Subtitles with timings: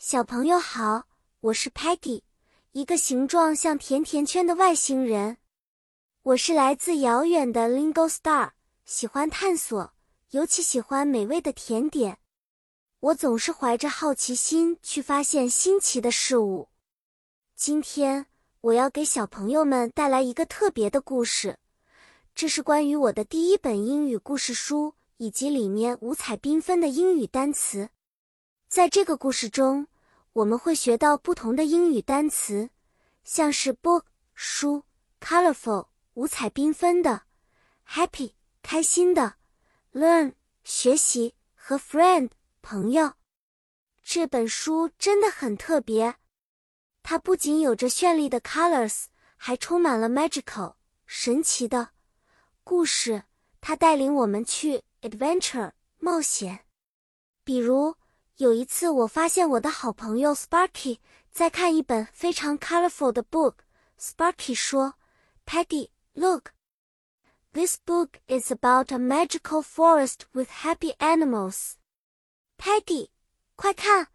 [0.00, 1.08] 小朋友好，
[1.40, 2.22] 我是 Patty，
[2.70, 5.38] 一个形状像甜甜圈的外星人。
[6.22, 8.52] 我是来自遥远的 Lingo Star，
[8.84, 9.92] 喜欢探索，
[10.30, 12.18] 尤其喜欢美味的甜点。
[13.00, 16.68] 我总是怀着好奇心去发现新奇的事物。
[17.56, 18.26] 今天
[18.60, 21.58] 我要给小朋友们带来一个特别的故事，
[22.36, 27.90] 这是关于我的第一本英语故事书以及里面五彩缤纷的英语单词。
[28.68, 29.86] 在这个故事中，
[30.34, 32.68] 我们会学到不同的英语单词，
[33.24, 34.02] 像是 book
[34.34, 34.84] 书、
[35.20, 37.22] colorful 五彩缤纷的、
[37.88, 39.36] happy 开心的、
[39.94, 40.34] learn
[40.64, 42.28] 学习和 friend
[42.60, 43.14] 朋友。
[44.02, 46.16] 这本书真的很特别，
[47.02, 49.06] 它不仅有着绚丽的 colors，
[49.38, 50.74] 还充满了 magical
[51.06, 51.92] 神奇的
[52.62, 53.24] 故事。
[53.62, 56.66] 它带领我们去 adventure 冒险，
[57.42, 57.96] 比如。
[58.38, 63.54] 有一次，我发现我的好朋友 Sparky 在看一本非常 colorful 的 book。
[63.98, 64.94] Sparky 说
[65.44, 66.52] ：“Peggy, look,
[67.52, 71.72] this book is about a magical forest with happy animals.”
[72.56, 73.08] Peggy，
[73.56, 74.06] 快看，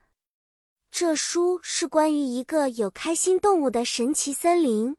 [0.90, 4.96] 这书是关于一个有开心动物的神奇森林。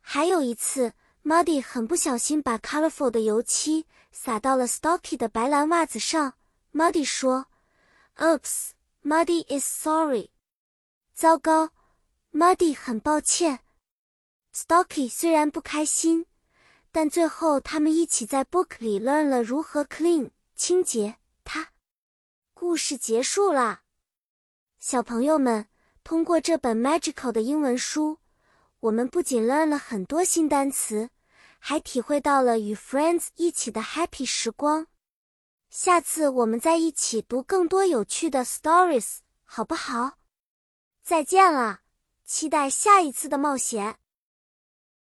[0.00, 0.92] 还有一次
[1.24, 6.34] ，Muddy 很不小心把 colorful 的油漆洒到了 Stocky 的白蓝袜子上。
[6.72, 7.46] Muddy 说。
[8.18, 8.70] Oops,
[9.04, 10.30] Muddy is sorry.
[11.12, 11.70] 糟糕
[12.32, 13.60] ，Muddy 很抱歉。
[14.54, 16.24] Stocky 虽然不开心，
[16.90, 21.72] 但最后他们一起在 book 里 learn 了如何 clean 清洁它。
[22.54, 23.82] 故事结束了，
[24.78, 25.68] 小朋友们，
[26.02, 28.20] 通过这本 magical 的英文书，
[28.80, 31.10] 我们不仅 learn 了很多新单词，
[31.58, 34.86] 还体会到了与 friends 一起的 happy 时光。
[35.68, 40.18] 下次我们再一起读更多有趣的 stories，好不好？
[41.02, 41.80] 再见了，
[42.24, 43.98] 期待下一次的冒险。